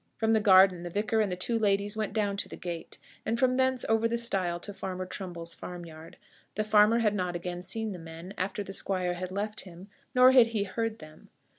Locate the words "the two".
1.31-1.59